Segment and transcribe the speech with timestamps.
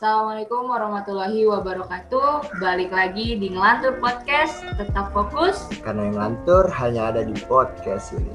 [0.00, 2.56] Assalamualaikum warahmatullahi wabarakatuh.
[2.56, 4.64] Balik lagi di Ngelantur Podcast.
[4.80, 5.68] Tetap fokus.
[5.84, 8.32] Karena yang ngantur hanya ada di podcast ini.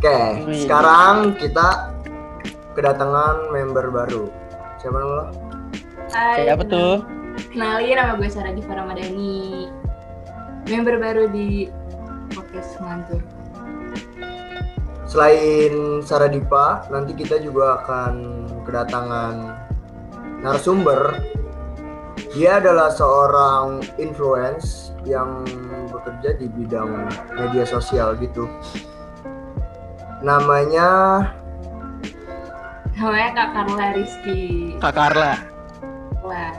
[0.00, 1.92] Oke, sekarang kita
[2.72, 4.32] kedatangan member baru.
[4.80, 5.26] Siapa nama lo?
[6.08, 7.04] Hai, Siapa tuh?
[7.52, 9.68] Kenalin nama gue Sarah Diva Ramadhani.
[10.64, 11.68] Member baru di
[12.32, 13.20] podcast Ngelantur.
[15.04, 18.14] Selain Saradipa, nanti kita juga akan
[18.64, 19.55] kedatangan
[20.40, 21.20] narasumber.
[22.32, 25.44] Dia adalah seorang influence yang
[25.88, 28.44] bekerja di bidang media sosial gitu.
[30.20, 31.22] Namanya
[32.96, 34.72] Namanya Kak Carla Rizky.
[34.80, 35.36] Kak Carla.
[36.24, 36.52] Wah.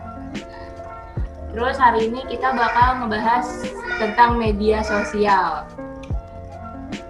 [1.49, 3.65] Terus hari ini kita bakal ngebahas
[3.97, 5.65] tentang media sosial.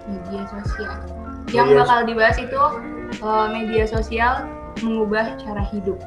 [0.08, 0.96] Media sosial.
[1.52, 2.62] Yang Media- bakal dibahas itu
[3.20, 4.48] eh, media sosial
[4.80, 6.00] mengubah cara hidup.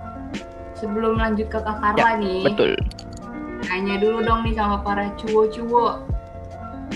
[0.81, 2.73] Sebelum lanjut ke Kak Carla nih, Betul.
[3.61, 6.01] tanya dulu dong nih sama para cuwo-cuwo.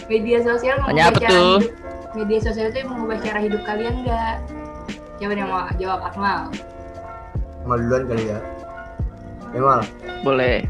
[0.09, 1.61] Media sosial mengubah cara tuh?
[1.61, 1.71] hidup.
[2.17, 4.35] Media sosial itu mengubah cara hidup kalian nggak?
[5.21, 6.49] Siapa yang mau jawab Akmal?
[7.69, 8.39] Mal duluan kali ya.
[9.53, 9.81] Ya Mal,
[10.25, 10.65] Boleh.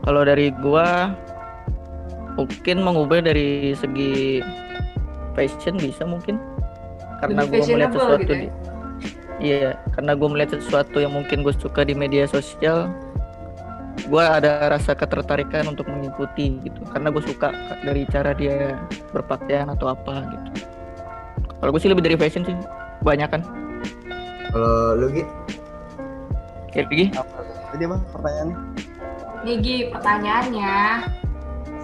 [0.00, 1.12] Kalau dari gua
[2.40, 4.40] mungkin mengubah dari segi
[5.36, 6.40] fashion bisa mungkin
[7.20, 8.40] karena Lebih gua melihat sesuatu gitu ya?
[8.40, 8.48] di
[9.40, 12.92] Iya, karena gue melihat sesuatu yang mungkin gue suka di media sosial,
[14.04, 17.48] gue ada rasa ketertarikan untuk mengikuti gitu, karena gue suka
[17.80, 18.76] dari cara dia
[19.16, 20.68] berpakaian atau apa gitu.
[21.56, 22.52] Kalau gue sih lebih dari fashion sih,
[23.00, 23.40] banyak kan.
[24.52, 25.24] kalau lu Gi?
[26.70, 27.04] Kayak gini,
[27.72, 28.56] Jadi apa pertanyaannya?
[29.40, 30.76] Nih Gi, pertanyaannya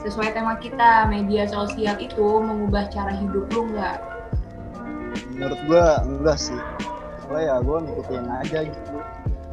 [0.05, 3.97] sesuai tema kita, media sosial itu mengubah cara hidup lu nggak?
[5.33, 6.61] Menurut gua enggak sih.
[7.27, 8.97] Soalnya ya gua ngikutin aja gitu.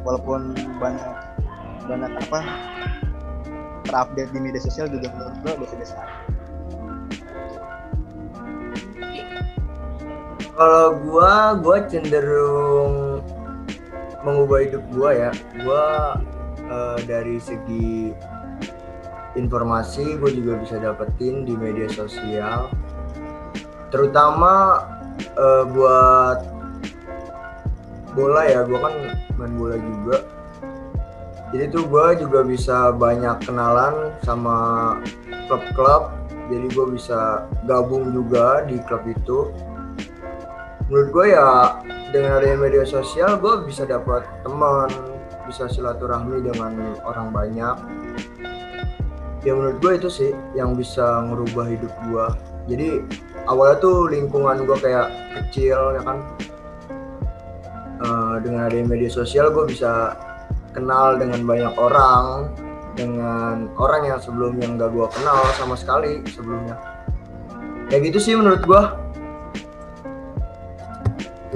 [0.06, 1.14] Walaupun banyak
[1.84, 2.40] banyak apa
[3.84, 5.98] terupdate di media sosial juga menurut gua biasa-biasa.
[10.54, 13.26] Kalau gua, gua cenderung
[14.22, 15.30] mengubah hidup gua ya.
[15.66, 15.84] Gua
[16.62, 18.14] eh, dari segi
[19.34, 22.70] informasi gue juga bisa dapetin di media sosial.
[23.90, 24.86] Terutama
[25.18, 26.53] eh, buat
[28.14, 28.94] bola ya, gua kan
[29.36, 30.16] main bola juga.
[31.54, 34.56] Jadi tuh gua juga bisa banyak kenalan sama
[35.46, 36.10] klub-klub.
[36.44, 39.48] Jadi gue bisa gabung juga di klub itu
[40.88, 41.80] menurut gue ya
[42.12, 44.92] dengan adanya media sosial gue bisa dapat teman
[45.48, 46.76] bisa silaturahmi dengan
[47.08, 47.76] orang banyak
[49.44, 52.26] ya menurut gue itu sih yang bisa ngerubah hidup gue
[52.68, 52.88] jadi
[53.48, 55.08] awalnya tuh lingkungan gue kayak
[55.40, 56.20] kecil ya kan
[58.04, 60.12] Eh, dengan adanya media sosial gue bisa
[60.76, 62.52] kenal dengan banyak orang
[62.92, 66.76] dengan orang yang sebelumnya nggak gue kenal sama sekali sebelumnya.
[67.88, 68.82] Kayak gitu sih menurut gue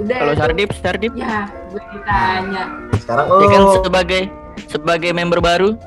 [0.01, 0.17] Udah.
[0.17, 2.63] kalau Sardip, Sardip, Ya, gue ditanya.
[2.97, 4.21] sekarang ya kan oh sebagai
[4.65, 5.77] sebagai member baru,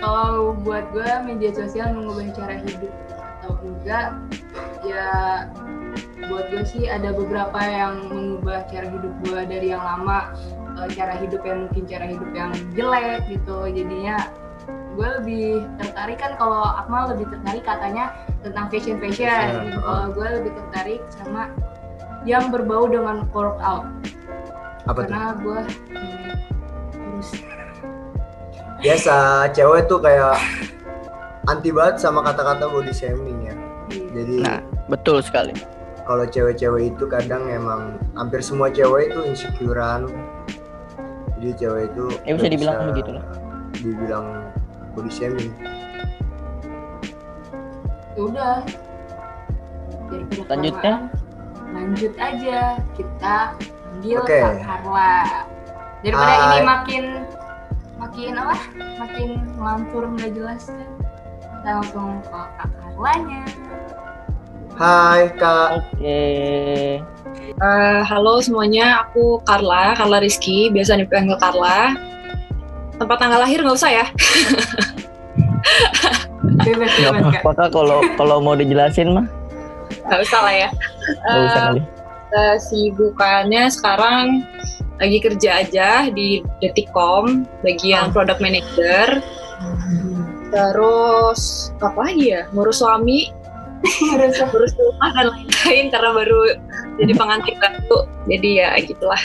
[0.00, 2.92] Kalau buat gue media sosial mengubah cara hidup.
[3.44, 4.08] Atau enggak,
[4.84, 5.08] ya
[6.30, 10.30] buat gue sih ada beberapa yang mengubah cara hidup gue dari yang lama
[10.78, 13.58] eh, cara hidup yang mungkin cara hidup yang jelek gitu.
[13.70, 14.16] Jadinya
[14.94, 15.46] gue lebih
[15.80, 18.14] tertarik kan kalau Akmal lebih tertarik katanya
[18.46, 19.74] tentang fashion fashion.
[19.74, 21.50] Kalau gue lebih tertarik sama
[22.28, 23.88] yang berbau dengan workout.
[24.88, 25.58] Apa tuh karena gue
[25.92, 26.32] hmm,
[26.94, 27.30] kurus
[28.80, 30.40] biasa cewek tuh kayak
[31.48, 33.54] anti banget sama kata-kata body shaming ya.
[33.90, 34.08] Iya.
[34.14, 34.58] jadi nah
[34.88, 35.52] betul sekali.
[36.10, 40.10] Kalau cewek-cewek itu kadang emang hampir semua cewek itu insecurean
[41.38, 43.24] jadi cewek itu Ya, bisa dibilang begitu lah.
[43.78, 44.26] dibilang
[44.92, 45.54] body shaming
[48.10, 48.56] Ya udah
[50.10, 50.94] daripada Lanjutnya?
[51.70, 52.60] lanjut aja
[52.98, 54.38] kita panggil Oke.
[54.42, 55.14] Kak Carla
[56.02, 56.42] daripada Hai.
[56.42, 57.04] ini makin
[57.96, 58.56] makin apa
[58.98, 60.90] makin ngelantur nggak jelas kan
[61.38, 63.42] kita langsung ke Kak Carlanya
[64.80, 66.24] Hai kak Oke.
[67.60, 71.92] Eh, halo semuanya, aku Carla, Carla Rizky, biasa dipanggil Carla.
[72.96, 74.06] Tempat tanggal lahir nggak usah ya?
[76.64, 79.28] bebas bebas kak kalau kalau mau dijelasin mah
[80.08, 80.68] Nggak usah lah ya.
[81.20, 81.80] nggak usah Eh, kali.
[82.30, 84.24] Kesibukannya sekarang
[84.96, 89.20] lagi kerja aja di Detikcom, bagian product manager.
[90.48, 91.40] Terus
[91.76, 92.46] apa lagi ya?
[92.50, 93.28] Ngurus suami,
[93.80, 96.40] ngurus rumah dan lain-lain karena baru
[97.00, 97.98] jadi pengantin baru
[98.28, 99.22] jadi ya gitulah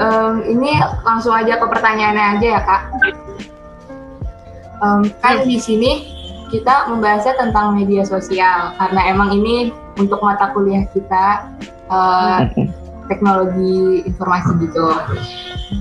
[0.00, 2.82] um, ini langsung aja ke pertanyaannya aja ya kak.
[4.82, 5.92] Um, kan di sini
[6.50, 11.48] kita membahasnya tentang media sosial karena emang ini untuk mata kuliah kita
[11.88, 12.44] uh,
[13.08, 14.86] teknologi informasi gitu.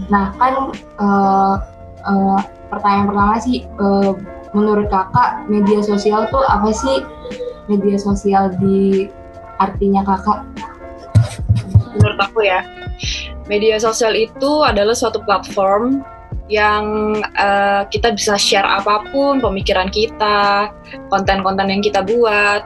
[0.07, 0.71] Nah kan
[1.01, 1.55] uh,
[2.05, 2.39] uh,
[2.69, 4.13] pertanyaan pertama sih uh,
[4.53, 7.01] menurut kakak media sosial tuh apa sih
[7.67, 9.09] media sosial di
[9.57, 10.45] artinya kakak?
[11.97, 12.61] Menurut aku ya
[13.49, 16.05] media sosial itu adalah suatu platform
[16.51, 20.69] yang uh, kita bisa share apa pun pemikiran kita,
[21.07, 22.61] konten-konten yang kita buat,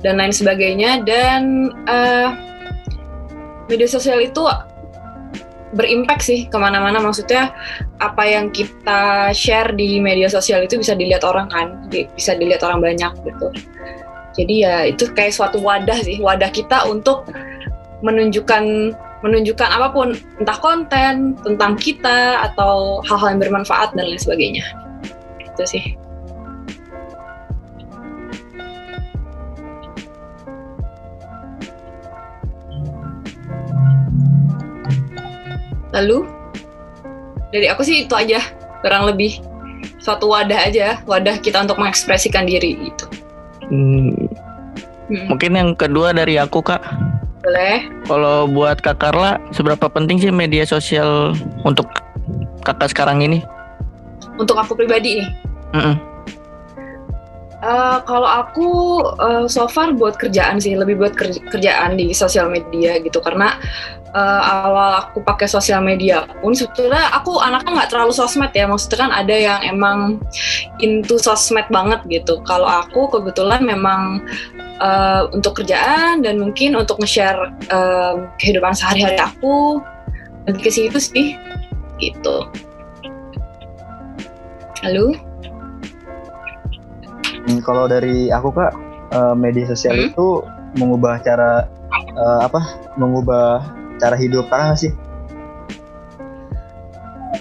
[0.00, 1.04] dan lain sebagainya.
[1.04, 2.32] Dan uh,
[3.68, 4.42] media sosial itu
[5.72, 7.00] berimpact sih ke mana-mana.
[7.00, 7.52] Maksudnya
[7.98, 12.80] apa yang kita share di media sosial itu bisa dilihat orang kan, bisa dilihat orang
[12.84, 13.48] banyak gitu.
[14.32, 17.28] Jadi ya itu kayak suatu wadah sih, wadah kita untuk
[18.00, 24.66] menunjukkan menunjukkan apa pun, entah konten tentang kita atau hal-hal yang bermanfaat dan lain sebagainya.
[25.38, 25.94] Itu sih.
[35.92, 36.24] Lalu
[37.52, 38.40] dari aku sih itu aja,
[38.80, 39.40] kurang lebih
[40.00, 43.04] suatu wadah aja, wadah kita untuk mengekspresikan diri gitu.
[43.68, 44.28] Hmm.
[45.12, 45.26] Hmm.
[45.28, 46.80] Mungkin yang kedua dari aku kak
[47.42, 47.90] boleh.
[48.06, 51.34] Kalau buat Kak Carla, seberapa penting sih media sosial
[51.66, 51.90] untuk
[52.62, 53.42] Kakak sekarang ini?
[54.38, 55.30] Untuk aku pribadi nih.
[55.74, 55.96] Mm -mm.
[57.62, 58.66] Uh, kalau aku
[59.22, 61.14] uh, so far buat kerjaan sih, lebih buat
[61.50, 63.54] kerjaan di sosial media gitu karena
[64.12, 69.08] uh, awal aku pakai sosial media pun sebetulnya aku anaknya nggak terlalu sosmed ya, maksudnya
[69.08, 69.98] kan ada yang emang
[70.80, 72.40] into sosmed banget gitu.
[72.44, 74.24] Kalau aku kebetulan memang
[74.82, 79.78] uh, untuk kerjaan dan mungkin untuk nge-share uh, kehidupan sehari-hari aku
[80.50, 81.28] lebih ke situ sih
[82.02, 82.50] gitu
[84.82, 85.14] lalu
[87.46, 88.74] hmm, kalau dari aku kak
[89.14, 90.06] uh, media sosial hmm?
[90.10, 90.28] itu
[90.74, 91.70] mengubah cara
[92.18, 92.60] uh, apa
[92.98, 93.62] mengubah
[94.02, 94.92] cara hidup kakak sih?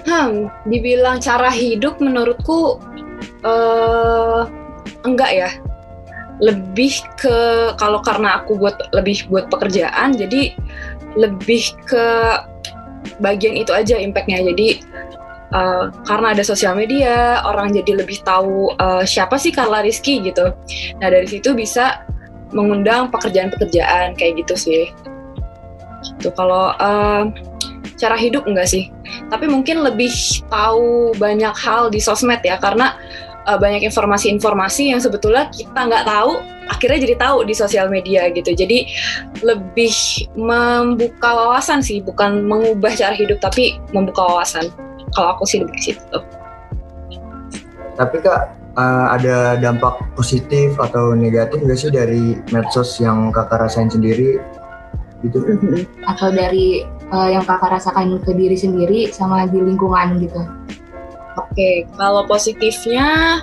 [0.05, 2.77] Hmm, dibilang cara hidup menurutku
[3.41, 4.45] uh,
[5.01, 5.49] enggak ya.
[6.41, 7.37] Lebih ke
[7.81, 10.53] kalau karena aku buat lebih buat pekerjaan jadi
[11.17, 12.05] lebih ke
[13.17, 14.45] bagian itu aja impactnya.
[14.53, 14.81] Jadi
[15.53, 20.53] uh, karena ada sosial media orang jadi lebih tahu uh, siapa sih Carla Rizky gitu.
[21.01, 22.05] Nah dari situ bisa
[22.51, 24.83] mengundang pekerjaan-pekerjaan kayak gitu sih
[26.03, 26.29] gitu.
[26.33, 27.23] Kalau uh,
[27.97, 28.89] cara hidup enggak sih?
[29.29, 30.11] Tapi mungkin lebih
[30.49, 32.97] tahu banyak hal di sosmed ya karena
[33.45, 38.53] uh, banyak informasi-informasi yang sebetulnya kita nggak tahu akhirnya jadi tahu di sosial media gitu.
[38.53, 38.87] Jadi
[39.41, 39.93] lebih
[40.37, 44.69] membuka wawasan sih bukan mengubah cara hidup tapi membuka wawasan.
[45.11, 46.17] Kalau aku sih lebih ke situ.
[47.99, 53.91] Tapi kak uh, ada dampak positif atau negatif nggak sih dari medsos yang kakak rasain
[53.91, 54.39] sendiri
[55.21, 55.39] gitu
[56.05, 60.41] atau dari uh, yang kakak rasakan ke diri sendiri sama di lingkungan gitu
[61.39, 63.39] Oke, kalau positifnya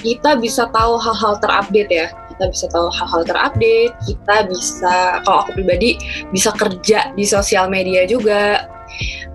[0.00, 2.08] kita bisa tahu hal-hal terupdate ya.
[2.30, 6.00] Kita bisa tahu hal-hal terupdate, kita bisa kalau aku pribadi
[6.34, 8.66] bisa kerja di sosial media juga.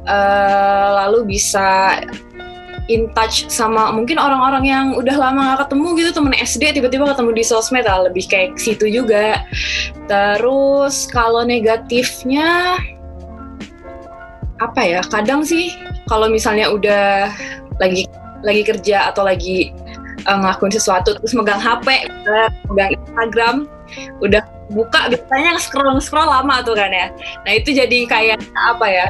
[0.05, 1.97] Uh, lalu bisa
[2.91, 7.31] in touch sama mungkin orang-orang yang udah lama gak ketemu gitu temen SD tiba-tiba ketemu
[7.33, 9.41] di sosmed lah lebih kayak situ juga
[10.05, 12.77] terus kalau negatifnya
[14.61, 15.73] apa ya kadang sih
[16.05, 17.33] kalau misalnya udah
[17.81, 18.05] lagi
[18.45, 19.73] lagi kerja atau lagi
[20.29, 22.09] uh, ngelakuin sesuatu terus megang HP,
[22.69, 23.55] megang Instagram,
[24.21, 24.41] udah
[24.73, 27.07] buka biasanya scroll scroll lama tuh kan ya.
[27.45, 29.07] Nah itu jadi kayak apa ya?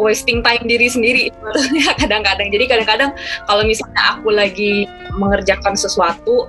[0.00, 1.24] Wasting time diri sendiri.
[2.00, 2.48] Kadang-kadang.
[2.52, 3.10] Jadi kadang-kadang
[3.48, 6.48] kalau misalnya aku lagi mengerjakan sesuatu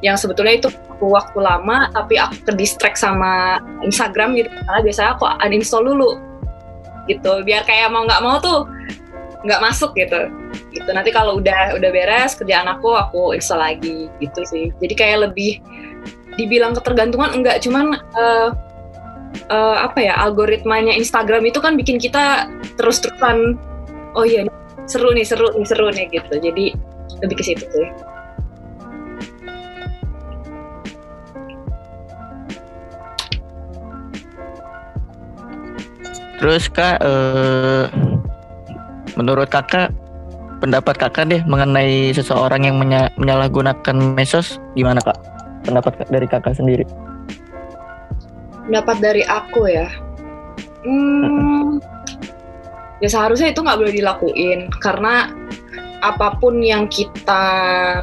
[0.00, 0.68] yang sebetulnya itu
[1.02, 6.16] waktu lama tapi aku ke distract sama Instagram gitu karena biasanya aku uninstall dulu
[7.10, 7.42] gitu.
[7.46, 8.66] Biar kayak mau nggak mau tuh
[9.46, 10.30] nggak masuk gitu.
[10.74, 10.88] Gitu.
[10.90, 14.72] Nanti kalau udah udah beres kerjaan aku aku install lagi gitu sih.
[14.82, 15.62] Jadi kayak lebih
[16.36, 17.62] dibilang ketergantungan enggak.
[17.62, 18.50] Cuman uh,
[19.50, 23.56] uh, apa ya algoritmanya Instagram itu kan bikin kita terus-terusan
[24.16, 24.48] oh iya
[24.86, 26.34] seru nih seru nih seru nih gitu.
[26.38, 26.64] Jadi
[27.22, 27.88] lebih ke situ sih.
[36.36, 37.88] Terus kak, uh,
[39.16, 39.88] menurut kakak
[40.60, 42.76] pendapat kakak deh mengenai seseorang yang
[43.16, 45.16] menyalahgunakan mesos gimana kak?
[45.64, 46.84] Pendapat dari kakak sendiri
[48.66, 49.88] pendapat dari aku ya.
[50.86, 51.78] Hmm,
[53.02, 54.68] ya seharusnya itu nggak boleh dilakuin.
[54.82, 55.30] Karena
[56.04, 57.44] apa pun yang kita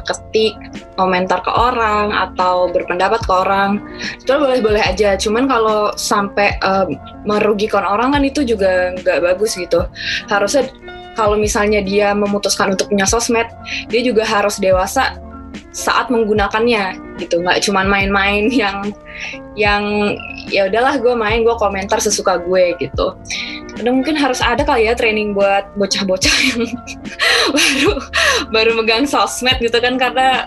[0.02, 0.58] ketik
[0.98, 3.80] komentar ke orang atau berpendapat ke orang
[4.18, 5.14] itu boleh-boleh aja.
[5.14, 9.86] Cuman kalau sampai um, merugikan orang kan itu juga nggak bagus gitu.
[10.26, 10.68] Harusnya
[11.14, 13.46] kalau misalnya dia memutuskan untuk punya sosmed
[13.88, 15.14] dia juga harus dewasa
[15.74, 17.42] saat menggunakannya gitu.
[17.42, 18.94] Nggak cuman main-main yang
[19.54, 19.82] yang
[20.50, 23.14] ya udahlah gue main gue komentar sesuka gue gitu.
[23.74, 26.62] Ada mungkin harus ada kali ya training buat bocah-bocah yang
[27.54, 27.90] baru
[28.50, 29.98] baru megang sosmed gitu kan.
[29.98, 30.46] Karena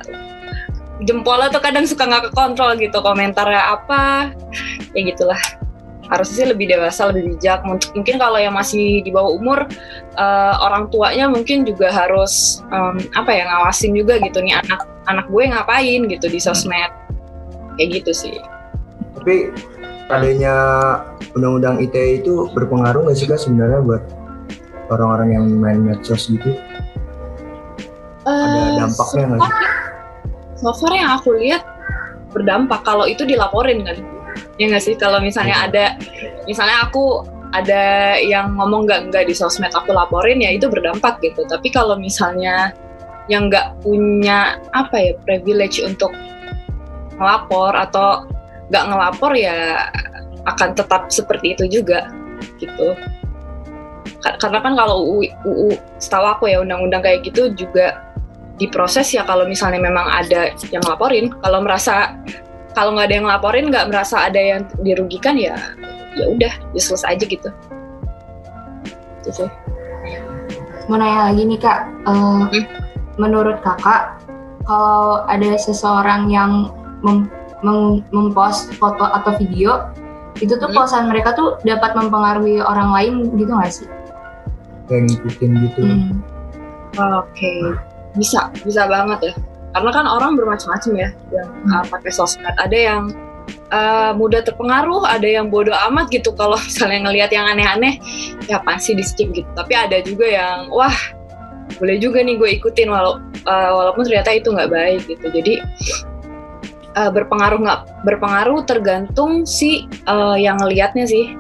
[1.03, 2.99] jempolnya tuh kadang suka nggak kekontrol gitu.
[2.99, 4.31] Komentarnya apa
[4.95, 5.39] ya gitulah.
[6.07, 7.67] Harusnya sih lebih dewasa lebih bijak.
[7.67, 9.67] Mungkin kalau yang masih di bawah umur
[10.15, 15.25] uh, orang tuanya mungkin juga harus um, apa ya ngawasin juga gitu nih anak anak
[15.31, 16.91] gue ngapain gitu di sosmed
[17.79, 18.37] kayak gitu sih
[19.17, 19.51] tapi
[20.07, 20.55] adanya
[21.35, 24.03] undang-undang ITE itu berpengaruh nggak sih kak sebenarnya buat
[24.91, 26.55] orang-orang yang main medsos gitu?
[28.23, 29.55] Uh, Ada eh, dampaknya nggak sih?
[30.57, 31.63] So far yang aku lihat
[32.33, 33.97] berdampak kalau itu dilaporin kan,
[34.57, 34.95] ya nggak sih?
[34.95, 35.69] Kalau misalnya iya.
[35.69, 35.85] ada,
[36.49, 37.23] misalnya aku
[37.55, 41.45] ada yang ngomong nggak nggak di sosmed aku laporin ya itu berdampak gitu.
[41.47, 42.75] Tapi kalau misalnya
[43.27, 46.12] yang nggak punya apa ya privilege untuk
[47.19, 48.24] ngelapor atau
[48.72, 49.88] nggak ngelapor ya
[50.48, 52.07] akan tetap seperti itu juga
[52.60, 52.96] gitu.
[54.24, 55.69] Karena kan kalau UU, UU
[56.00, 58.03] setahu aku ya undang-undang kayak gitu juga
[58.57, 62.17] diproses ya kalau misalnya memang ada yang laporin kalau merasa
[62.74, 65.55] kalau nggak ada yang laporin nggak merasa ada yang dirugikan ya
[66.17, 67.50] ya udah useless aja gitu.
[69.22, 69.50] Itu sih.
[70.88, 72.87] Mau nanya lagi nih kak uh, hmm?
[73.17, 74.21] Menurut kakak
[74.65, 76.69] kalau ada seseorang yang
[77.01, 77.29] mem
[78.13, 79.89] mempost foto atau video
[80.38, 80.77] itu tuh hmm.
[80.77, 83.88] posan mereka tuh dapat mempengaruhi orang lain gitu nggak sih?
[84.86, 85.79] Kayak ngikutin gitu.
[85.81, 86.21] Hmm.
[86.97, 87.62] Oke, okay.
[88.13, 89.36] bisa bisa banget ya.
[89.74, 91.74] Karena kan orang bermacam-macam ya yang hmm.
[91.74, 92.55] uh, pakai sosmed.
[92.62, 93.01] Ada yang
[93.74, 97.97] uh, mudah terpengaruh, ada yang bodoh amat gitu kalau misalnya ngelihat yang aneh-aneh,
[98.45, 99.50] ya pasti di skip gitu.
[99.57, 101.16] Tapi ada juga yang wah
[101.75, 105.27] boleh juga nih gue ikutin walau uh, walaupun ternyata itu nggak baik gitu.
[105.27, 105.53] Jadi
[106.95, 111.36] uh, berpengaruh nggak berpengaruh tergantung si uh, yang ngelihatnya sih.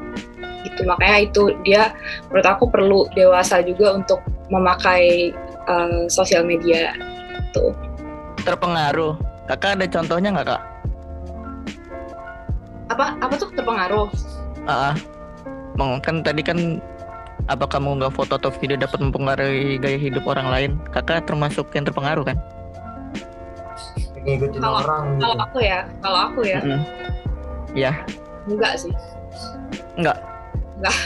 [0.67, 1.95] Gitu makanya itu dia
[2.29, 4.19] menurut aku perlu dewasa juga untuk
[4.51, 5.31] memakai
[5.71, 6.93] uh, sosial media
[7.55, 7.71] tuh
[8.43, 9.15] terpengaruh.
[9.47, 10.61] Kakak ada contohnya nggak kak?
[12.91, 14.07] Apa apa tuh terpengaruh?
[14.67, 14.91] Ah
[15.79, 16.81] uh, kan tadi kan
[17.47, 21.87] apa kamu nggak foto atau video dapat mempengaruhi gaya hidup orang lain kakak termasuk yang
[21.87, 22.37] terpengaruh kan
[24.27, 25.21] ngikutin kalau, orang gitu.
[25.23, 26.59] Kalau aku ya, kalau aku ya.
[26.59, 26.81] Mm -hmm.
[27.71, 27.91] Ya.
[28.47, 28.93] Enggak sih.
[29.95, 30.17] Enggak.
[30.79, 30.97] Enggak.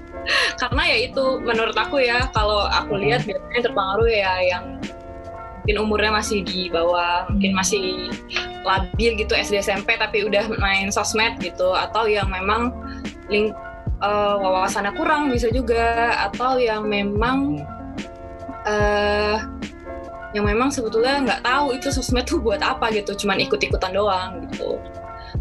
[0.60, 4.64] Karena ya itu menurut aku ya, kalau aku lihat biasanya terpengaruh ya yang
[5.60, 8.08] mungkin umurnya masih di bawah, mungkin masih
[8.64, 12.72] labil gitu SD SMP tapi udah main sosmed gitu atau yang memang
[13.32, 13.56] link
[14.00, 17.62] uh, wawasannya kurang bisa juga atau yang memang
[18.64, 19.36] uh,
[20.30, 24.78] yang memang sebetulnya nggak tahu itu sosmed tuh buat apa gitu cuman ikut-ikutan doang gitu.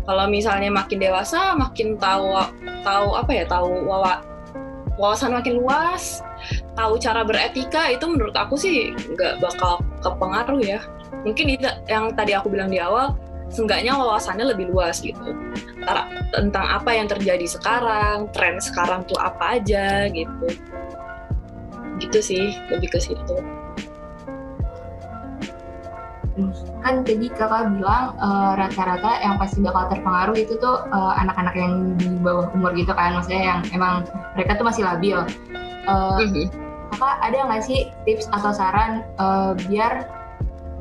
[0.06, 2.34] Kalau misalnya makin dewasa makin tahu
[2.82, 4.22] tahu apa ya tahu wawa,
[4.98, 6.22] wawasan makin luas
[6.74, 10.80] tahu cara beretika itu menurut aku sih nggak bakal kepengaruh ya.
[11.22, 13.14] Mungkin itu yang tadi aku bilang di awal
[13.50, 15.34] seenggaknya wawasannya lebih luas gitu.
[16.30, 20.48] Tentang apa yang terjadi sekarang tren sekarang tuh apa aja gitu.
[22.00, 23.38] Gitu sih lebih ke situ.
[26.80, 32.00] Kan tadi kakak bilang uh, rata-rata yang pasti bakal terpengaruh itu tuh uh, anak-anak yang
[32.00, 33.18] di bawah umur gitu kan.
[33.20, 35.20] Maksudnya yang emang mereka tuh masih labil.
[35.90, 36.48] Uh, mm-hmm.
[36.96, 40.06] kakak ada nggak sih tips atau saran uh, biar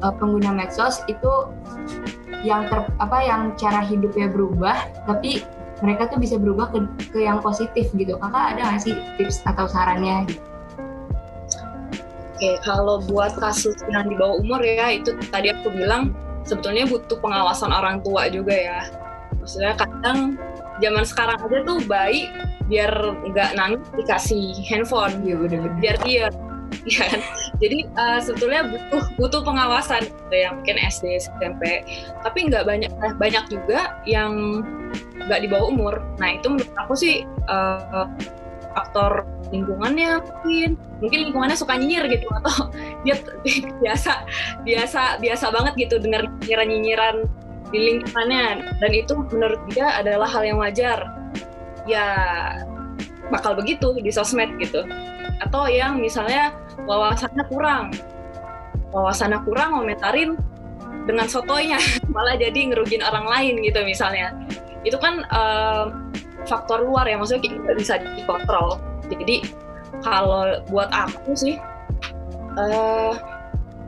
[0.02, 1.30] uh, pengguna medsos itu
[2.46, 5.42] yang ter apa yang cara hidupnya berubah tapi
[5.78, 6.78] mereka tuh bisa berubah ke,
[7.14, 10.42] ke yang positif gitu kakak ada nggak sih tips atau sarannya gitu
[12.38, 16.14] Oke, kalau buat kasus yang di bawah umur ya, itu tadi aku bilang
[16.46, 18.86] sebetulnya butuh pengawasan orang tua juga ya.
[19.42, 20.38] Maksudnya kadang
[20.78, 22.30] zaman sekarang aja tuh baik
[22.70, 22.94] biar
[23.34, 25.74] nggak nangis dikasih handphone, ya, bener -bener.
[25.82, 26.30] biar dia
[26.92, 27.20] ya kan?
[27.58, 31.84] Jadi uh, sebetulnya butuh butuh pengawasan gitu ya mungkin SD, SMP.
[32.24, 34.62] Tapi nggak banyak banyak juga yang
[35.28, 35.94] nggak di bawah umur.
[36.20, 38.06] Nah itu menurut aku sih uh,
[38.78, 42.68] faktor lingkungannya mungkin mungkin lingkungannya suka nyinyir gitu atau
[43.02, 43.16] dia
[43.82, 44.12] biasa
[44.62, 47.16] biasa biasa banget gitu dengar nyinyiran nyinyiran
[47.68, 48.46] di lingkungannya
[48.80, 51.04] dan itu menurut dia adalah hal yang wajar
[51.84, 52.06] ya
[53.28, 54.84] bakal begitu di sosmed gitu
[55.42, 56.54] atau yang misalnya
[56.86, 57.94] wawasannya kurang.
[58.90, 60.30] Wawasannya kurang komentarin
[61.04, 61.78] dengan sotonya.
[62.14, 64.34] Malah jadi ngerugin orang lain gitu misalnya.
[64.82, 65.92] Itu kan uh,
[66.48, 67.20] faktor luar ya.
[67.20, 68.80] Maksudnya kita nggak bisa dikontrol.
[69.08, 69.44] Jadi
[70.04, 71.56] kalau buat aku sih
[72.58, 73.12] uh,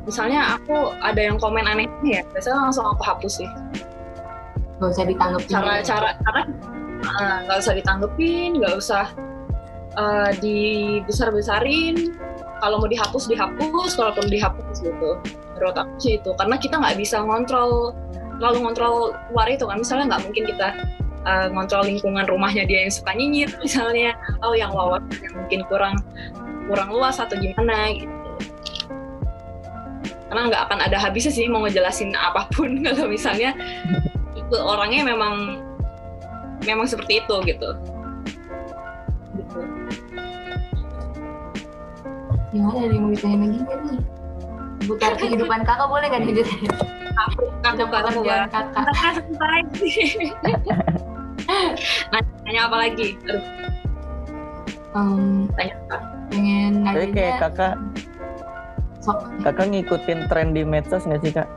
[0.09, 3.49] misalnya aku ada yang komen aneh ya biasanya langsung aku hapus sih.
[4.81, 5.53] Gak usah ditanggepin.
[5.53, 6.43] cara cara karena
[7.05, 9.05] uh, nggak usah ditanggepin nggak usah
[9.99, 12.15] uh, dibesar besarin
[12.61, 13.97] kalau mau dihapus dihapus.
[13.97, 15.11] Kalaupun dihapus gitu.
[15.57, 16.31] Menurut aku sih itu.
[16.37, 17.97] Karena kita nggak bisa ngontrol
[18.41, 19.81] lalu ngontrol luar itu kan.
[19.81, 20.69] Misalnya nggak mungkin kita
[21.25, 24.15] uh, ngontrol lingkungan rumahnya dia yang suka nyinyir misalnya.
[24.39, 25.97] Atau yang wawasan yang mungkin kurang
[26.69, 28.13] kurang luas atau gimana gitu.
[30.31, 32.79] Karena nggak akan ada habisnya sih mau ngejelasin apa pun.
[32.87, 33.57] Kalau misalnya
[34.37, 35.59] itu orangnya memang
[36.61, 37.73] memang seperti itu gitu
[39.39, 39.61] gitu
[42.51, 44.01] Gimana ada yang mau ditanyain lagi nggak nih?
[44.83, 46.99] Seputar kehidupan kakak boleh nggak diceritain?
[47.15, 48.85] aku aku Ada gak pekerjaan kakak.
[52.15, 53.19] Nah, nanya apa lagi?
[54.95, 55.97] Em, tanya apa?
[56.31, 57.75] pengen Tapi kayak nanya kakak,
[59.03, 61.49] sok kakak ngikutin tren di medsos nggak sih kak?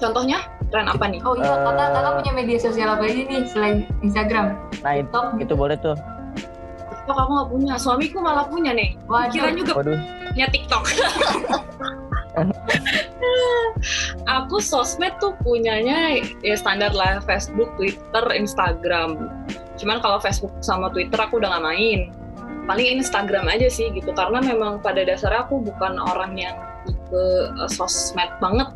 [0.00, 0.38] Contohnya
[0.70, 1.20] tren apa nih?
[1.26, 1.92] Oh iya, kakak, Eh.
[1.94, 4.46] kakak punya media sosial apa aja nih selain Instagram?
[4.80, 5.96] Nah itu, TikTok itu boleh tuh.
[7.10, 7.74] Kok kamu gak punya?
[7.74, 8.94] Suamiku malah punya nih.
[9.10, 9.34] Waduh.
[9.34, 9.98] Kira juga Waduh,
[10.30, 10.82] punya TikTok.
[14.30, 19.26] aku sosmed tuh punyanya ya standar lah Facebook, Twitter, Instagram.
[19.74, 22.14] Cuman kalau Facebook sama Twitter aku udah gak main.
[22.70, 26.54] Paling Instagram aja sih gitu karena memang pada dasarnya aku bukan orang yang
[26.86, 27.24] tipe
[27.58, 28.68] uh, sosmed banget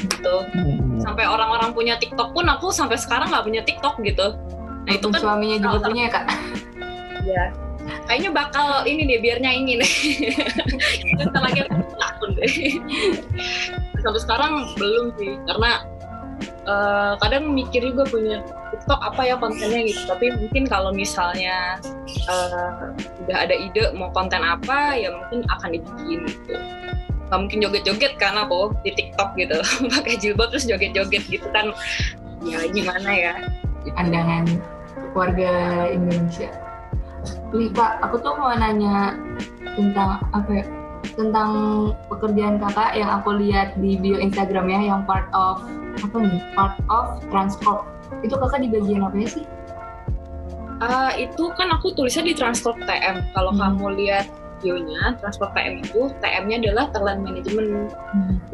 [0.00, 0.34] gitu.
[0.54, 1.00] Hmm.
[1.02, 4.36] Sampai orang-orang punya TikTok pun aku sampai sekarang nggak punya TikTok gitu.
[4.82, 6.24] Nah itu kan suaminya juga punya ya kak?
[7.22, 7.44] ya
[8.06, 9.82] kayaknya bakal ini deh biar nyaingin
[11.18, 12.52] bentar lagi aku punya akun deh
[14.02, 15.70] sampai sekarang belum sih karena
[16.66, 18.42] eh, kadang mikir juga punya
[18.74, 22.78] TikTok apa ya kontennya gitu tapi mungkin kalau misalnya eh,
[23.26, 26.54] udah ada ide mau konten apa ya mungkin akan dibikin gitu
[27.32, 29.56] nggak mungkin joget-joget kan aku di TikTok gitu
[29.96, 31.72] pakai jilbab terus joget-joget gitu kan
[32.44, 33.34] ya gimana ya
[33.90, 34.46] Pandangan
[35.12, 36.50] warga Indonesia.
[37.50, 39.18] Nih kak, aku tuh mau nanya
[39.74, 40.64] tentang apa ya?
[41.18, 41.50] Tentang
[42.08, 45.60] pekerjaan kakak yang aku lihat di bio Instagramnya yang part of
[45.98, 46.40] apa nih?
[46.56, 47.84] Part of transport.
[48.24, 49.44] Itu kakak di bagian apa ya sih?
[50.82, 53.22] Ah, itu kan aku tulisnya di transport TM.
[53.36, 53.78] Kalau Hmm.
[53.78, 54.26] kamu lihat
[54.62, 57.90] videonya, transport TM itu TM-nya adalah talent management.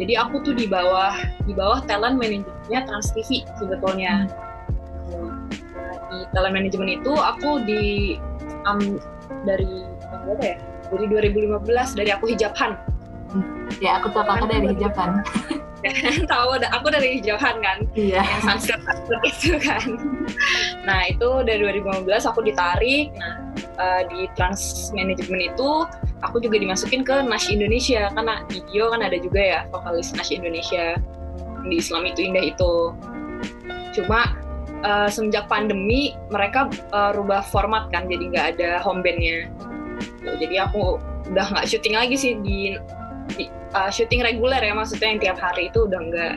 [0.01, 1.13] Jadi aku tuh di bawah
[1.45, 4.25] di bawah talent manajemennya Trans TV sebetulnya.
[5.13, 8.17] Nah, di talent management itu aku di
[8.65, 8.81] am,
[9.45, 9.85] dari
[10.25, 10.57] berapa ya?
[10.89, 12.73] Dari 2015 dari aku hijabhan.
[13.85, 15.21] Ya aku tahu kakak dari hijab kan?
[16.33, 17.79] Tahu ada- aku dari hijabhan kan.
[17.95, 18.23] Iya.
[18.23, 18.81] yang sunset
[19.23, 19.85] itu kan.
[20.83, 23.15] Nah itu dari 2015 aku ditarik.
[23.15, 25.71] Nah eh, di trans management itu
[26.23, 30.35] aku juga dimasukin ke Nash Indonesia karena di bio kan ada juga ya vokalis Nash
[30.35, 30.99] Indonesia
[31.67, 32.75] di Islam itu indah itu.
[33.95, 34.35] Cuma
[34.83, 39.47] eh, semenjak pandemi mereka eh, rubah format kan jadi nggak ada home bandnya.
[40.39, 41.01] Jadi aku
[41.33, 42.79] udah nggak syuting lagi sih di,
[43.35, 46.35] di eh, syuting reguler ya maksudnya yang tiap hari itu udah nggak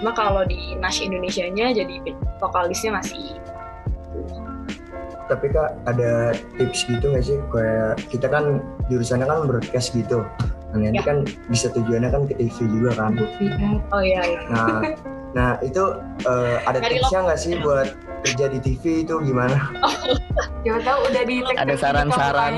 [0.00, 1.94] cuma kalau di Nash Indonesia-nya jadi
[2.42, 3.38] vokalisnya masih
[5.24, 8.60] Tapi kak ada tips gitu nggak sih kayak kita kan
[8.92, 10.20] jurusannya kan broadcast gitu.
[10.68, 11.06] Nah, nanti Ya.
[11.06, 13.16] kan bisa tujuannya kan ke TV juga kan.
[13.88, 14.84] Oh iya iya Nah,
[15.32, 15.96] nah itu
[16.28, 19.72] eh, ada Dari tipsnya nggak sih buat kerja di TV itu gimana?
[20.60, 22.52] Siapa tahu udah di Ada saran-saran.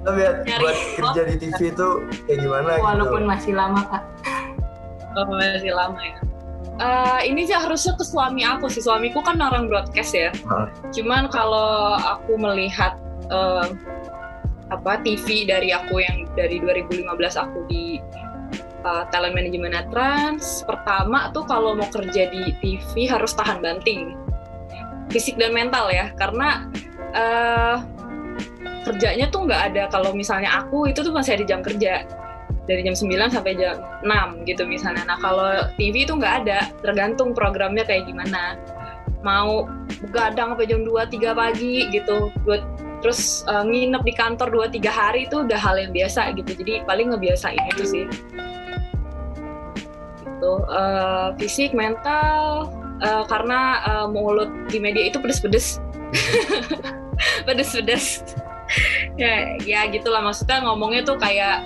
[0.00, 1.88] Lo biar Nyari buat kerja di TV itu
[2.24, 3.30] kayak gimana Walaupun gitu.
[3.30, 4.02] masih lama kak.
[5.14, 6.16] oh, masih lama ya
[6.80, 10.64] Eh, ini sih harusnya ke suami aku sih suamiku kan orang broadcast ya Ah.
[10.88, 12.96] cuman kalau aku melihat
[13.28, 13.68] eh,
[14.72, 17.04] apa TV dari aku yang dari 2015
[17.36, 18.00] aku di
[18.80, 24.14] uh, talent management trans pertama tuh kalau mau kerja di TV harus tahan banting
[25.10, 26.64] fisik dan mental ya karena
[27.12, 27.76] eh,
[28.90, 32.02] kerjanya tuh nggak ada kalau misalnya aku itu tuh masih ada jam kerja
[32.70, 35.02] dari jam 9 sampai jam 6 gitu misalnya.
[35.06, 38.54] Nah kalau TV itu nggak ada, tergantung programnya kayak gimana.
[39.26, 39.66] Mau
[40.00, 42.62] begadang sampai jam 2-3 pagi gitu, buat
[43.02, 46.50] terus eh, nginep di kantor 2-3 hari itu udah hal yang biasa gitu.
[46.54, 48.06] Jadi paling ngebiasain itu sih.
[50.40, 52.72] itu eh, fisik mental
[53.04, 55.84] eh, karena eh, mulut di media itu pedes-pedes
[57.46, 58.24] pedes-pedes
[59.20, 60.22] ya ya gitulah.
[60.22, 61.62] Maksudnya ngomongnya tuh kayak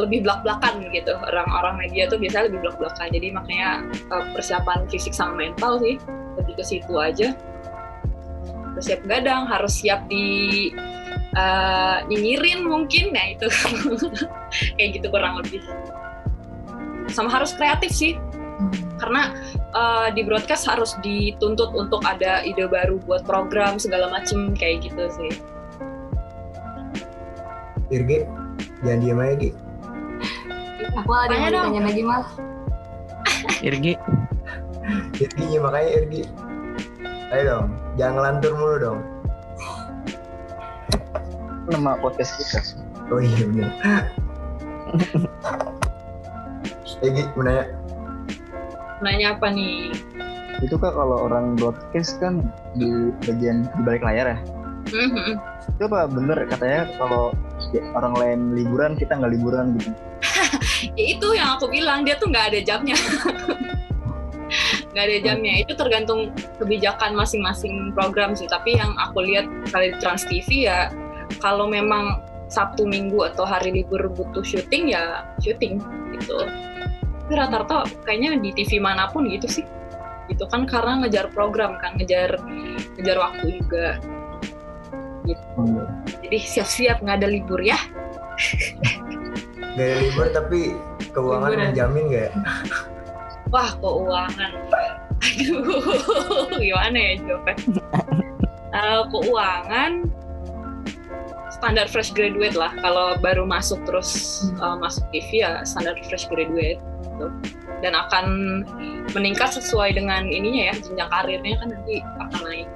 [0.00, 1.12] lebih belak-belakan gitu.
[1.20, 6.00] Orang-orang media tuh biasanya lebih belak-belakan jadi makanya eh, persiapan fisik sama mental sih
[6.40, 7.36] lebih ke situ aja.
[8.72, 10.70] Harus siap gadang harus siap di
[11.36, 13.12] eh, nyinyirin mungkin.
[13.12, 13.46] Ya itu.
[14.80, 15.60] Kayak gitu kurang lebih.
[17.12, 18.16] Sama harus kreatif sih.
[18.96, 19.34] Karena
[19.72, 25.08] eh, di broadcast harus dituntut untuk ada ide baru buat program segala macem kayak gitu
[25.12, 25.32] sih.
[27.92, 28.24] Irgi
[28.80, 29.50] jangan diem aja Gi.
[30.96, 32.24] Aku ada yang Tanya lagi mal.
[33.60, 33.94] Irgi.
[35.20, 36.22] Irgi makanya Irgi.
[37.32, 37.66] Ayo dong
[38.00, 39.00] jangan ngelantur mulu dong.
[41.72, 42.60] Nama podcast kita.
[43.12, 43.72] Oh iya bener.
[47.04, 47.64] Irgi mau nanya
[49.02, 49.92] nanya apa nih?
[50.62, 52.40] Itu kan kalau orang broadcast kan
[52.78, 54.38] di bagian di balik layar ya?
[54.90, 55.38] Mhm.
[55.78, 56.42] itu apa bener?
[56.50, 57.30] Katanya kalau
[57.70, 59.90] ya, orang lain liburan kita nggak liburan gitu.
[60.98, 62.98] Ya itu yang aku bilang dia tuh nggak ada jamnya.
[64.92, 65.52] Nggak ada jamnya.
[65.64, 68.44] Itu tergantung kebijakan masing-masing program sih.
[68.44, 70.92] Tapi yang aku lihat kali di Trans TV ya
[71.40, 72.20] kalau memang
[72.52, 75.80] Sabtu Minggu atau hari libur butuh syuting ya syuting
[76.12, 76.44] gitu
[77.32, 79.64] tapi rata-rata kayaknya di TV mana pun gitu sih
[80.28, 82.36] gitu kan karena ngejar program kan ngejar
[83.00, 83.96] ngejar waktu juga
[85.56, 85.86] Hmm.
[86.20, 87.78] jadi siap-siap nggak ada libur ya
[89.72, 90.76] gak ada libur tapi
[91.16, 91.68] keuangan Liburan.
[91.72, 92.32] menjamin gak ya?
[93.48, 94.50] Wah, keuangan.
[95.22, 95.86] Aduh,
[96.64, 97.54] gimana ya jawabnya?
[98.72, 99.92] Eh, keuangan
[101.54, 102.74] standar fresh graduate lah.
[102.82, 106.82] Kalau baru masuk terus eh, masuk TV ya standar fresh graduate.
[107.12, 107.26] Gitu.
[107.82, 108.24] Dan akan
[109.12, 112.68] meningkat sesuai dengan ininya ya jenjang karirnya kan nanti akan naik.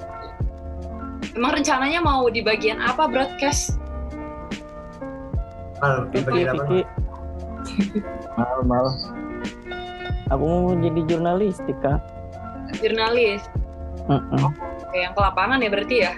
[1.36, 3.76] Emang rencananya mau di bagian apa broadcast?
[5.84, 6.84] Mal, Vicky bagian apa?
[8.40, 8.86] Mal mal
[10.32, 12.00] aku mau jadi jurnalistik kak
[12.82, 13.42] Jurnalis.
[14.06, 14.50] Mm-mm.
[14.86, 16.12] Oke, yang ke lapangan ya berarti ya?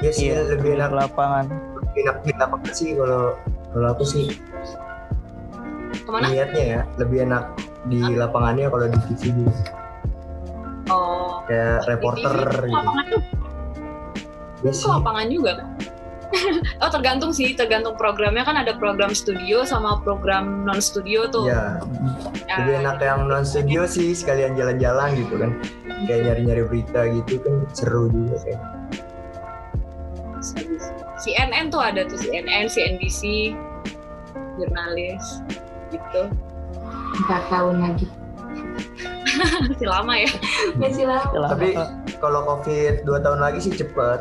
[0.00, 1.44] Ya sih iya lebih di enak lapangan
[1.76, 3.36] lebih enak di lapangan sih kalau
[3.74, 4.26] kalau aku sih
[6.10, 6.26] Ke mana?
[6.26, 7.44] niatnya ya lebih enak
[7.86, 9.46] di lapangannya kalau di TV
[10.90, 12.34] Oh, kayak reporter
[12.66, 12.74] gitu.
[12.74, 13.06] lapangan.
[14.66, 14.90] Ya sih.
[14.90, 15.68] lapangan juga kan?
[16.82, 21.46] oh tergantung sih, tergantung programnya kan ada program studio sama program non studio tuh.
[21.46, 21.78] Iya,
[22.50, 25.50] Ya, lebih enak yang non studio sih sekalian jalan-jalan gitu kan.
[26.10, 28.62] Kayak nyari-nyari berita gitu kan seru juga kayak.
[31.22, 33.54] CNN tuh ada tuh CNN, CNBC,
[34.58, 35.38] jurnalis
[35.90, 36.22] gitu.
[37.20, 38.06] Empat tahun lagi.
[39.70, 40.30] Masih lama ya.
[40.78, 41.48] Masih lama.
[41.54, 41.68] Tapi
[42.18, 44.20] kalau covid 2 tahun lagi sih cepet.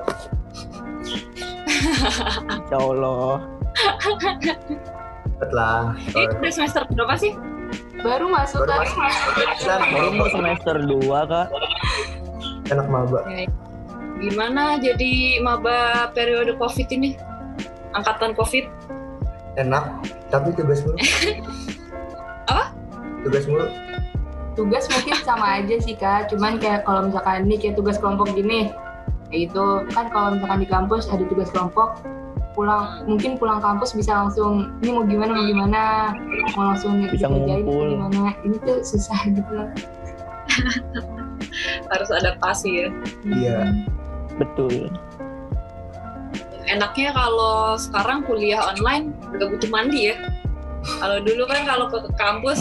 [2.50, 3.40] Insya Allah
[5.40, 5.96] Cepet lah.
[6.12, 7.34] Ini udah semester berapa sih?
[8.00, 8.88] Baru masuk Baru kan?
[8.96, 9.32] masuk.
[9.92, 11.48] baru mau semester 2 kak
[12.70, 13.20] Enak maba.
[14.20, 17.16] Gimana jadi maba periode COVID ini?
[17.96, 18.66] Angkatan COVID?
[19.58, 19.90] Enak.
[20.30, 20.96] Tapi tugas mulu.
[23.26, 23.68] Tugas mulu.
[24.58, 26.32] Tugas mungkin sama aja sih kak.
[26.32, 28.72] Cuman kayak kalau misalkan ini kayak tugas kelompok gini,
[29.32, 32.00] kayak itu kan kalau misalkan di kampus ada tugas kelompok,
[32.58, 35.82] pulang mungkin pulang kampus bisa langsung ini mau gimana mau gimana
[36.58, 37.88] mau langsung Bisa dikerjain ngumpul.
[37.96, 39.70] gimana ini tuh susah gitu loh.
[41.88, 42.88] Harus adaptasi ya.
[43.24, 43.60] Iya.
[44.40, 44.88] betul
[46.70, 50.16] enaknya kalau sekarang kuliah online nggak butuh mandi ya.
[51.02, 52.60] Kalau dulu kan kalau ke ke kampus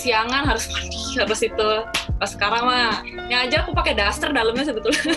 [0.00, 1.70] kesiangan harus mandi harus itu.
[2.16, 5.12] Pas sekarang mah ya aja aku pakai daster dalamnya sebetulnya.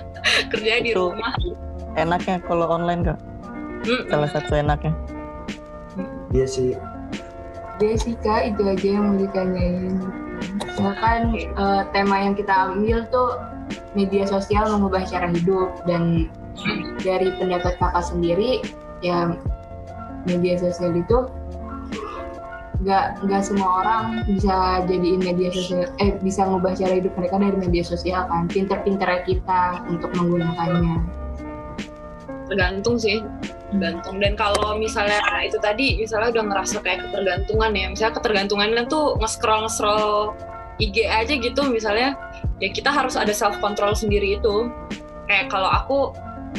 [0.54, 1.34] Kerja di rumah.
[1.98, 3.18] enaknya kalau online kak
[3.82, 4.06] Mm-mm.
[4.06, 4.94] salah satu enaknya
[6.30, 6.78] Iya sih.
[7.82, 9.98] Dia sih kak itu aja yang mau ditanyain.
[10.62, 13.42] Misalkan eh, tema yang kita ambil tuh
[13.98, 16.30] media sosial mengubah cara hidup dan
[17.02, 18.62] dari pendapat kakak sendiri
[19.02, 19.34] ya
[20.28, 21.26] media sosial itu
[22.78, 27.56] nggak nggak semua orang bisa jadiin media sosial eh bisa ngubah cara hidup mereka dari
[27.58, 31.02] media sosial kan pinter-pinter kita untuk menggunakannya.
[32.46, 33.18] Tergantung sih
[33.74, 34.22] tergantung.
[34.22, 39.66] Dan kalau misalnya itu tadi misalnya udah ngerasa kayak ketergantungan ya misalnya ketergantungannya tuh nge-scroll
[39.66, 40.32] nge-scroll
[40.78, 42.14] IG aja gitu misalnya
[42.62, 44.70] ya kita harus ada self control sendiri itu.
[45.26, 45.98] Kayak kalau aku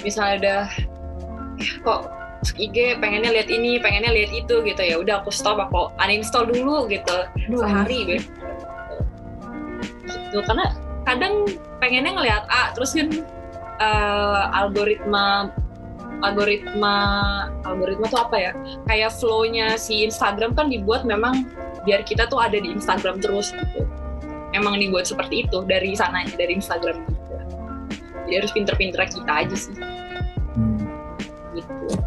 [0.03, 0.63] misalnya udah
[1.63, 2.18] "Eh, kok
[2.55, 4.81] IG pengennya lihat ini pengennya lihat itu gitu.
[4.81, 7.27] Ya udah aku stop aku uninstall dulu gitu.
[7.51, 8.29] Duh, sehari gitu
[10.45, 10.77] karena
[11.09, 11.45] kadang
[11.81, 13.09] pengennya ngelihat A terus kan
[13.81, 15.49] eh, algoritma
[16.21, 16.95] algoritma
[17.65, 18.51] algoritma tuh apa ya?
[18.87, 21.49] Kayak flow-nya si Instagram kan dibuat memang
[21.83, 23.83] biar kita tuh ada di Instagram terus gitu.
[24.53, 27.19] Emang dibuat seperti itu dari sananya dari Instagram gitu
[28.29, 29.73] jadi harus pinter-pinter kita aja sih.
[30.53, 30.85] Hmm.
[31.57, 31.97] gitu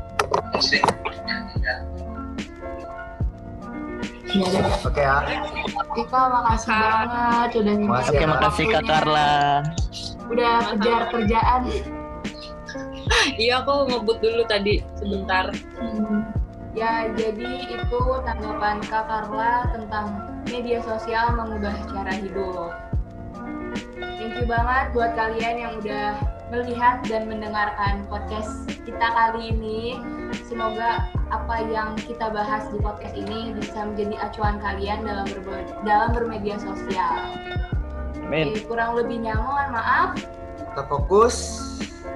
[4.33, 4.61] Iya.
[4.81, 5.17] Oke ya.
[5.93, 6.81] Oke kak, makasih Kak.
[6.81, 8.83] banget udah nyempetin Makasih Oke, makasih Kak.
[8.89, 9.33] Carla.
[10.33, 11.63] Udah kejar kerjaan.
[13.37, 15.53] iya aku ngebut dulu tadi sebentar
[16.73, 20.07] Ya, jadi itu tanggapan Kak Carla tentang
[20.49, 22.73] media sosial mengubah cara hidup.
[24.17, 26.17] Thank you banget buat kalian yang udah
[26.49, 30.01] melihat dan mendengarkan podcast kita kali ini.
[30.49, 36.11] Semoga apa yang kita bahas di podcast ini bisa menjadi acuan kalian dalam berbe- dalam
[36.13, 37.37] bermedia sosial.
[38.21, 38.53] Amin.
[38.53, 40.17] Oke, kurang lebihnya mohon maaf.
[40.57, 41.37] Tetap fokus,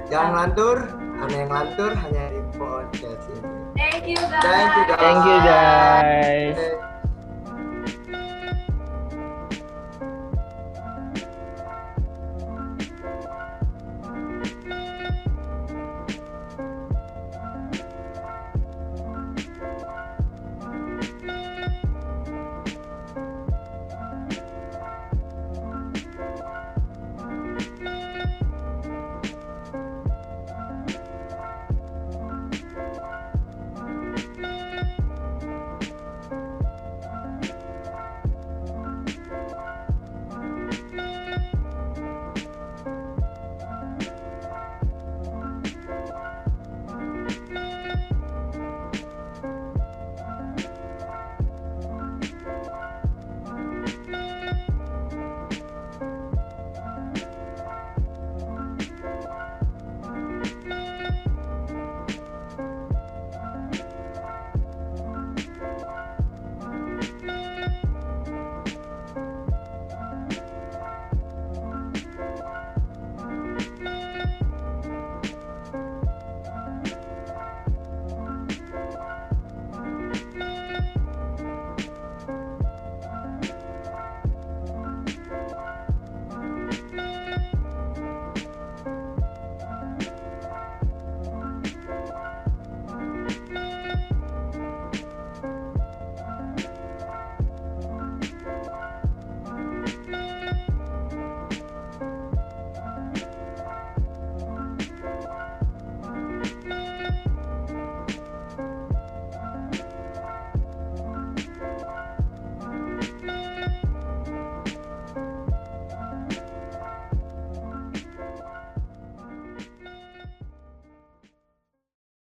[0.09, 0.77] jangan ngelantur,
[1.21, 3.49] karena yang ngelantur hanya di podcast ini.
[3.77, 4.45] Thank you guys.
[4.45, 5.01] Thank you guys.
[5.01, 6.86] Thank you guys.